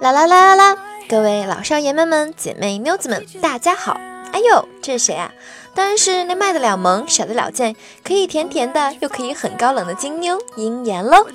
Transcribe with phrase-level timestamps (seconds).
[0.00, 0.78] 啦啦啦啦啦！
[1.10, 4.00] 各位老少爷们们、姐妹妞子们，大家好！
[4.32, 5.30] 哎呦，这是谁啊？
[5.74, 11.26] 当然是那卖得了萌、甩得了贱、可以甜甜的又可以很高冷的金妞鹰眼喽！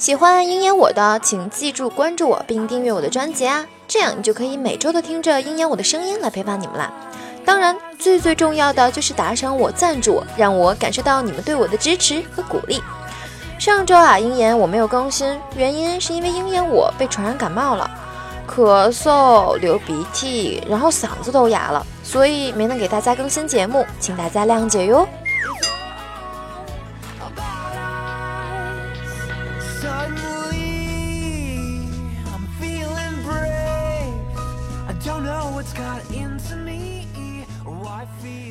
[0.00, 6.90] 喜欢鹰眼我的，请记住关注我并订阅我的专辑啊，这样你就可以每周都听着鹰眼我的声音来陪伴你们啦。
[7.44, 12.82] 当然，最最重要的就是打赏我、赞助我，让我感受到你们对我的支持和鼓励。
[13.58, 17.90] 上周啊，鹰眼我没有更新，原因是因为鹰眼我被传染感冒了，
[18.48, 25.06] 咳嗽、流鼻涕，然后嗓子都哑了，所以没能给大家更新节目，请大家谅解哟。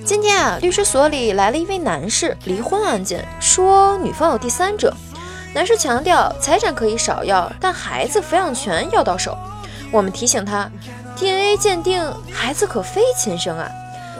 [0.09, 4.91] 今天啊，律师所里来了一位男士，离婚案件，说女方有第三者。
[5.53, 9.37] 男士强调财产可以少要，但孩子抚养权要到手。
[9.91, 10.67] 我们提醒他
[11.15, 13.69] ，DNA 鉴定孩子可非亲生啊。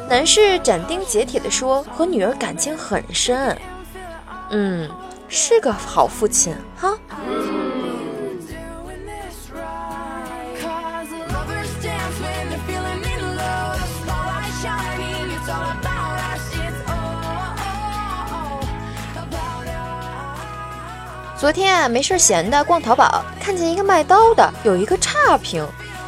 [0.07, 3.57] 男士斩钉截铁地说，和女儿感情很深。
[4.51, 4.87] 嗯，
[5.27, 6.95] 是个好父亲哈。
[21.39, 25.65] 昨天啊，没事闲的逛淘宝，看见一个卖刀的有一个差评，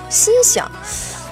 [0.10, 0.70] 心想，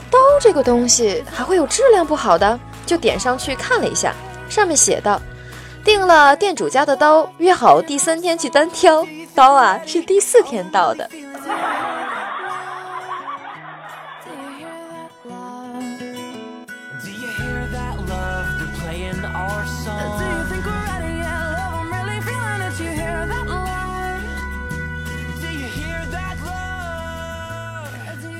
[0.09, 2.57] 刀这个东西还会有质量不好的？
[2.85, 4.13] 就点上去看了一下，
[4.47, 5.21] 上面写道，
[5.83, 9.05] 订了店主家的刀，约好第三天去单挑，
[9.35, 11.09] 刀啊是第四天到的。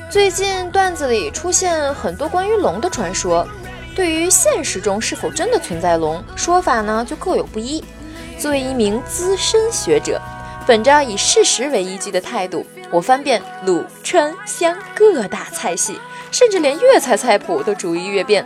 [0.10, 3.48] 最近段子里出现很多关于龙的传说，
[3.96, 7.84] 对于现实中是否真的存在龙，说法呢就各有不一。
[8.40, 10.20] 作为一名资深学者，
[10.66, 16.00] 本着以事实为依据的态度，我翻遍鲁川湘各大菜系，
[16.32, 18.44] 甚至连粤菜菜谱都逐一阅遍，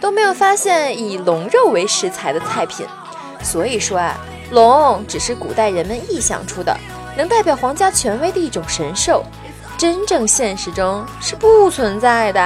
[0.00, 2.86] 都没有发现以龙肉为食材的菜品。
[3.42, 4.16] 所以说啊，
[4.52, 6.72] 龙只是古代人们臆想出的，
[7.16, 9.24] 能代表皇家权威的一种神兽。
[9.82, 12.40] 真正现实中是不存在的。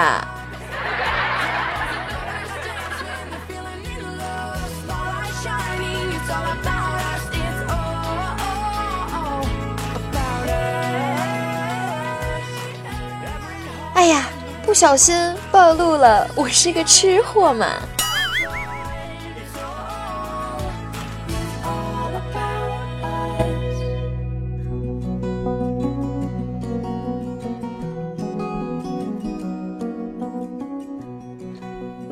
[13.93, 14.23] 哎呀，
[14.65, 15.15] 不小心
[15.53, 17.67] 暴露了，我是个吃货嘛。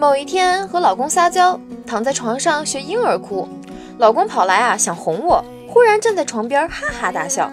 [0.04, 3.48] 某一天和老公撒娇，躺在床上学婴儿哭，
[3.97, 7.50] 老公跑来啊想哄我，忽然站在床边哈哈大笑。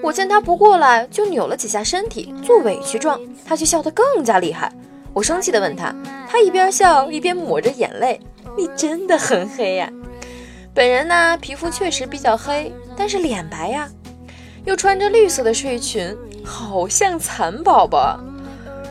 [0.00, 4.72] 我见他不过来，就扭了几下身体做委屈状，他却笑得更加厉害。
[5.12, 5.92] 我生气地问他，
[6.28, 8.20] 他一边笑一边抹着眼泪
[8.56, 9.90] ：“你真的很黑呀。”
[10.72, 13.88] 本人呢皮肤确实比较黑，但是脸白呀，
[14.64, 18.20] 又穿着绿色的睡裙，好像蚕宝宝。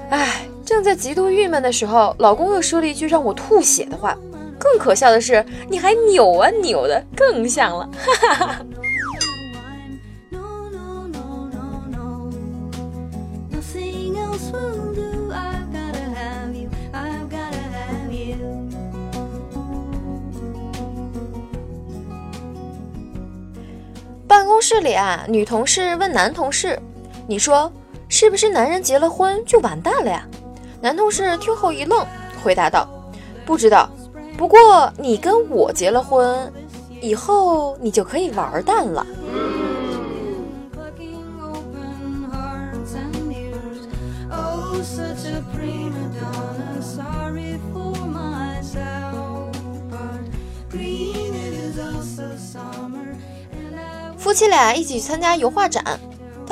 [0.10, 0.42] 唉。
[0.68, 4.18] 正在极度郁闷的时候，老公又说了一句让我吐血的话。
[4.60, 7.90] 更可笑的是，你还扭啊扭的，更像了。
[7.98, 8.66] 哈哈哈。
[24.28, 26.78] 办公室里啊，女同事问男同事
[27.26, 27.72] ：“你说
[28.10, 30.28] 是不是男人结了婚就完蛋了呀？”
[30.88, 32.08] 男同事听后一愣，
[32.42, 32.88] 回答道
[33.46, 33.90] ：“不知道，
[34.38, 36.50] 不过你跟我结了婚，
[37.02, 39.06] 以后你就可以玩蛋了。”
[54.18, 55.84] 夫妻俩一起去参加油画展。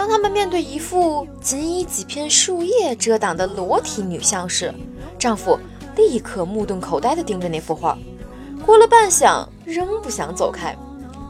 [0.06, 4.72] 当他们面对一幅仅以几片树叶遮挡的裸体女像时，
[5.18, 5.58] 丈夫
[5.96, 7.98] 立刻目瞪口呆地盯着那幅画。
[8.64, 10.76] 过了半晌，仍不想走开。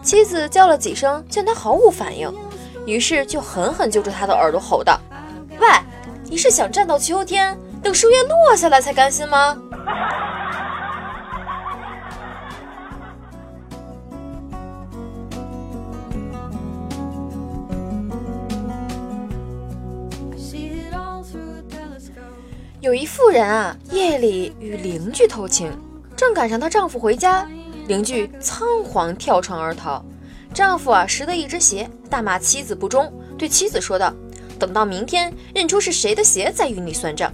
[0.03, 2.29] 妻子叫了几声，见他毫无反应，
[2.85, 4.99] 于是就狠狠揪住他的耳朵吼道
[5.57, 5.67] ：“喂，
[6.25, 9.57] 你是想站到秋天，等树叶落下来才甘心吗？
[22.85, 25.75] 有一妇人啊，夜里与邻居偷情，
[26.15, 27.49] 正赶上她丈夫回家，
[27.87, 30.05] 邻居仓皇跳窗而逃。
[30.53, 34.13] 丈夫啊拾得一只鞋，大骂妻子不忠，对妻子说道
[34.59, 37.33] ：“等到明天认出是谁的鞋，再与你算账。”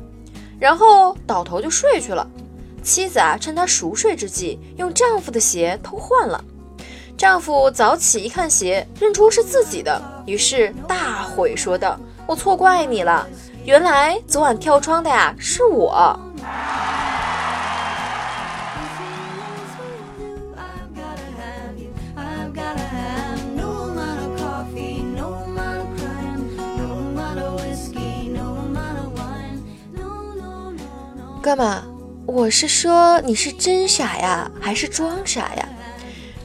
[0.57, 2.25] 然后倒头就睡去了。
[2.81, 6.41] 妻子啊趁他熟睡之际，用丈夫的鞋偷换了。
[7.17, 13.27] 丈夫早起一看鞋，认出是自己的，于是大悔说道：“我错怪你了，
[13.63, 16.19] 原来昨晚跳窗的呀是我。”
[31.41, 31.81] 哥们，
[32.25, 35.67] 我是说你是真傻呀，还是装傻呀？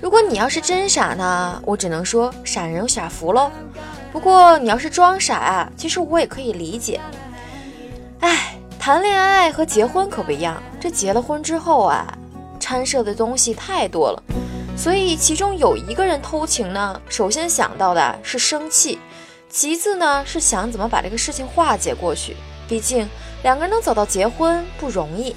[0.00, 3.50] 如果你要是真傻呢，我只能说傻人有傻福喽。
[4.16, 6.98] 不过你要是装傻啊，其实我也可以理解。
[8.20, 12.16] 哎，谈恋爱和结婚可不一样，这结了婚之后啊，
[12.58, 14.22] 掺涉的东西太多了。
[14.74, 18.98] 所以其中有一个人偷情呢，首先想到的是生气，
[19.50, 22.34] 其次呢是想怎么把这个事情化解过去。
[22.66, 23.06] 毕竟。
[23.42, 25.36] 两个人能走到结婚不容易，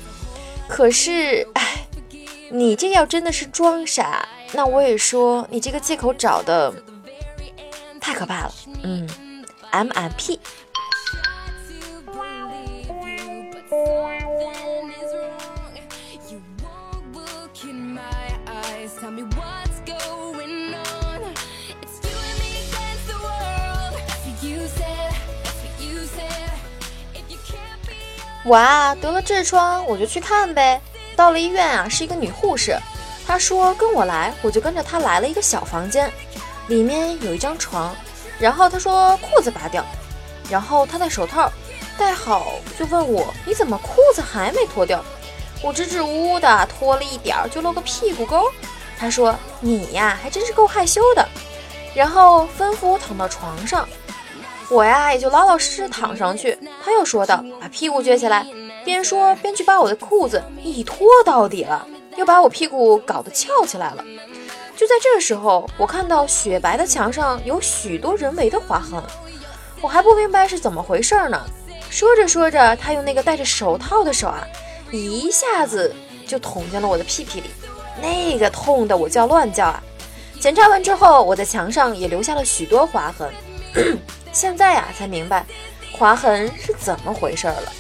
[0.70, 1.86] 可是，哎，
[2.50, 6.74] 你这要真的是装傻，那我也说你这个借口找的
[8.00, 8.54] 太可怕了。
[8.84, 9.08] 嗯
[9.72, 10.40] ，M M P。
[28.46, 30.82] 我啊得了痔疮，我就去看呗。
[31.16, 32.76] 到了医院啊，是一个女护士，
[33.28, 36.12] 她说跟我来，我就跟着她来了一个小房间，
[36.70, 37.94] 里面有一张床。
[38.40, 39.84] 然后他说裤子拔掉，
[40.50, 41.52] 然后他戴手套
[41.98, 45.04] 戴好，就问我你怎么裤子还没脱掉？
[45.62, 48.46] 我支支吾吾的脱了一点儿，就露个屁股沟。
[48.98, 51.28] 他说你呀还真是够害羞的，
[51.94, 53.86] 然后吩咐我躺到床上。
[54.70, 56.58] 我呀，也就老老实实躺上去。
[56.86, 58.48] 他又说道：“把屁股撅起来。”
[58.86, 64.06] 边说边去把我的裤子一脱到底了，又把我屁股搞得翘起来了。
[64.80, 69.04] 就在这时候，我看到雪白的墙上有许多人为的划痕，
[69.82, 71.38] 我还不明白是怎么回事呢。
[71.90, 74.42] 说着说着，他用那个戴着手套的手啊，
[74.90, 75.94] 一下子
[76.26, 77.50] 就捅进了我的屁屁里，
[78.02, 79.84] 那个痛的我叫乱叫啊！
[80.40, 83.30] 检查完之后，我在墙上也留下了许多划痕。
[84.32, 85.46] 现在呀，才明白
[85.92, 87.74] 划痕是怎么回事了。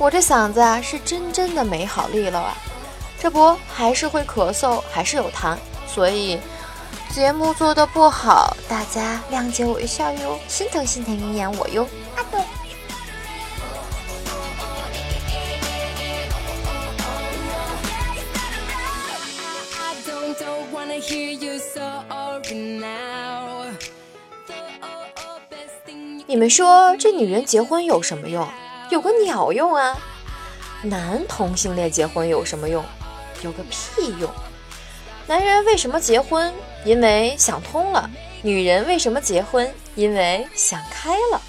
[0.00, 2.56] 我这嗓子啊，是真真的没好利落啊！
[3.18, 6.40] 这不还是会咳嗽，还是有痰，所以
[7.10, 11.86] 节目做的不好，大家谅解我一下哟，心疼心疼你演我哟。
[26.26, 28.48] 你们说这女人结婚有什么用？
[28.90, 29.96] 有个鸟用啊！
[30.82, 32.84] 男同性恋结婚有什么用？
[33.42, 34.28] 有个屁用！
[35.28, 36.52] 男人为什么结婚？
[36.84, 38.10] 因为想通了。
[38.42, 39.72] 女人为什么结婚？
[39.94, 41.40] 因为想开了。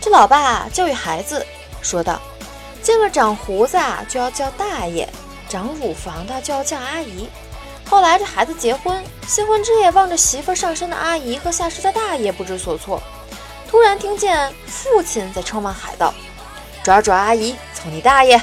[0.00, 1.44] 这老爸教育孩子
[1.82, 2.20] 说道
[2.82, 5.08] ：“见了长胡子啊，就要叫大爷；
[5.54, 7.28] 长乳房的就要叫阿姨。”
[7.88, 13.00] 后来这孩子结婚，新婚之夜望着媳妇上身的阿姨和下身的大爷不知所措，
[13.68, 16.12] 突然听见父亲在窗外喊道
[16.82, 18.40] ：“抓抓阿姨，操你大爷！”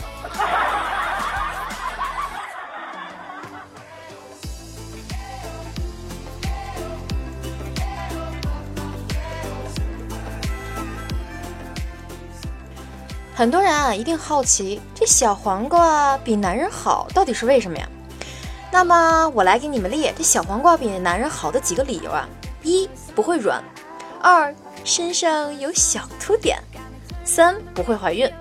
[13.42, 17.90] 很多人啊，一定好奇这小黄瓜比男人好到底是为什么呀？
[18.72, 22.30] 那么我来给你们列这小黄瓜比男人好的几个理由啊：
[22.62, 23.64] 一不会软，
[24.22, 26.60] 二身上有小凸点，
[27.24, 28.32] 三不会怀孕，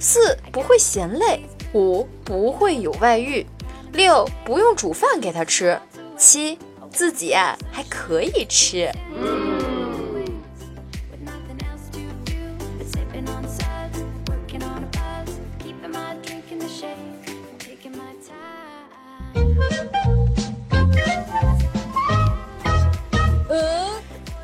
[0.00, 1.40] 四不会嫌累，
[1.72, 3.46] 五不会有外遇，
[3.92, 5.80] 六不用煮饭给他吃，
[6.16, 6.58] 七
[6.90, 8.90] 自己啊还可以吃。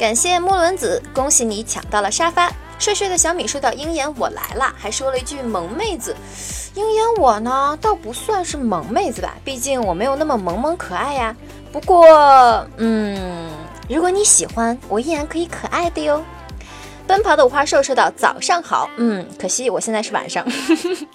[0.05, 2.53] 感谢木轮子，恭喜你抢到了沙发。
[2.79, 6.15] 睡睡的小米说到鹰眼我来了，还说了一句萌妹子。
[6.75, 11.35] 鹰眼我呢，倒不算是萌妹子吧，毕竟我没有那么萌萌可爱呀。
[11.73, 12.07] 不过，
[12.77, 13.51] 嗯，
[13.89, 16.23] 如果你喜欢，我依然可以可爱的哟。
[17.07, 20.47] 奔跑的五花兽说道：“早上好，嗯，可惜我现在是晚上。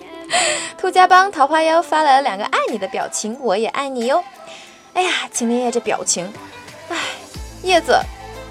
[0.79, 4.24] 兔家帮桃花妖发来了两个爱你的表情，我也爱你哟。
[4.96, 6.34] 哎呀，秦林叶这表情，
[6.89, 6.98] 哎，
[7.62, 7.96] 叶子。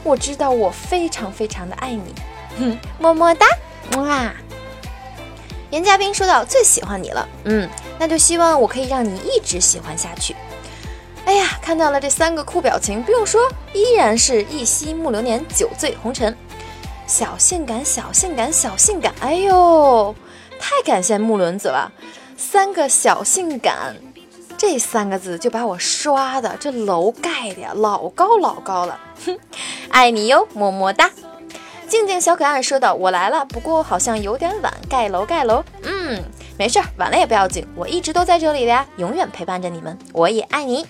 [0.02, 2.14] 我知道我非常非常的爱你，
[2.58, 3.46] 哼，么么哒，
[3.96, 4.32] 哇！
[5.70, 10.34] 严嘉宾说到最喜欢你了，嗯，那就希望我可以让你一直喜欢下去。
[11.26, 13.42] 哎呀，看到了这三个酷表情，不用说，
[13.74, 16.34] 依然是一夕暮流年，酒醉红尘，
[17.06, 20.14] 小性感，小性感，小性感，哎呦，
[20.58, 21.92] 太感谢木轮子了，
[22.36, 23.94] 三个小性感。
[24.56, 29.38] 这三个字就把我刷的这楼盖的呀老高老高了，哼，
[29.98, 31.10] 爱你哟，么么哒。
[31.88, 35.64] 静静小可爱说道：“我来了，不过好像有点晚，盖楼盖楼。
[35.82, 36.22] 嗯，
[36.56, 40.86] 没事，晚了也不要紧，我一直都在这里的呀，永远陪伴着你们，我也爱你。”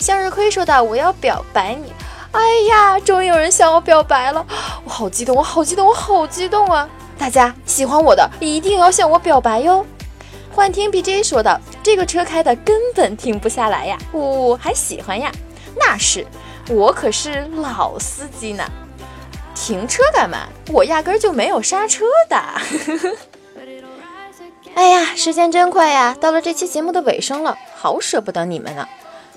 [0.00, 1.92] 向日葵说道：“我要表白你，
[2.32, 2.40] 哎
[2.70, 4.46] 呀，终于有人向我表白了，
[4.82, 6.88] 我好激动，我好激动，我好激动啊！
[7.18, 9.84] 大家喜欢我的一定要向我表白哟。”
[10.56, 15.30] 幻听 BJ 说道：“这个车开的根本停不下来呀，呜，还喜欢呀？
[15.78, 16.26] 那是，
[16.68, 18.64] 我可是老司机呢。
[19.54, 20.46] 停车干嘛？
[20.72, 22.36] 我压根儿就没有刹车的。
[24.74, 28.86] 哎呀，时间真快呀，到了这期节目的尾声了，好舍不得你们呢。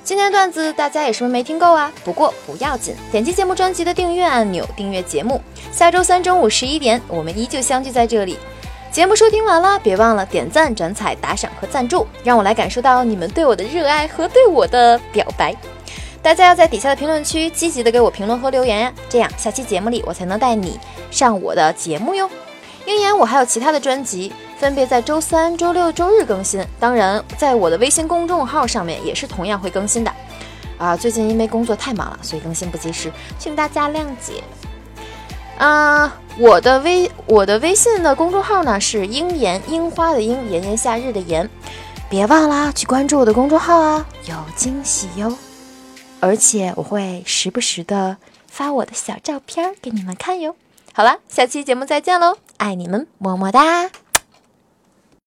[0.04, 1.92] 今天段子大家也是不是没听够啊？
[2.04, 5.42] 不过不要紧，点击节目专辑的订阅按钮，订阅节目。
[5.72, 8.38] 下周三中午十一点，我们依旧相聚在这里。”
[8.92, 15.56] 节目收听完了，别忘了点赞、转采、打赏和赞助，让我来感受到你们对我的热爱和对我的表白。
[16.24, 22.30] 大家要在底下的评论区积极的给我评论和留言呀，这样下期节目里我才能带你上我的节目哟。
[22.86, 30.12] 鹰眼，我还有其他的专辑，分别在周三、周六、周日更新，当然在我的微信公众号上面也是同样会更新的。
[30.78, 34.44] 啊，最近因为工作太忙了，所以更新不及时，请大家谅解。
[35.58, 41.48] 啊，我的微我的微信的公众号呢是樱言樱花的鹰炎炎夏日的炎，
[42.10, 45.36] 别忘了去关注我的公众号啊，有惊喜哟！
[46.22, 48.16] 而且我会时不时的
[48.48, 50.56] 发我的小照片给你们看哟。
[50.94, 53.92] 好了，下期节目再见喽，爱你们，么么哒。